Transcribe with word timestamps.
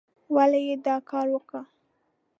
ولې 0.35 0.59
یې 0.67 0.75
دا 0.85 0.95
کار 1.09 1.27
وکه؟ 1.33 1.61